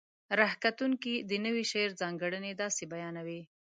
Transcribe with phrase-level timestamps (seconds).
[0.37, 3.41] ره کتونکي د نوي شعر ځانګړنې داسې بیانوي: